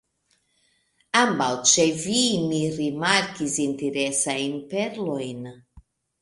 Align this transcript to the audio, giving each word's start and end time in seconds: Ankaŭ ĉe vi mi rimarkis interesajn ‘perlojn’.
Ankaŭ 1.19 1.49
ĉe 1.71 1.85
vi 2.05 2.21
mi 2.45 2.61
rimarkis 2.79 3.59
interesajn 3.67 4.57
‘perlojn’. 4.73 5.47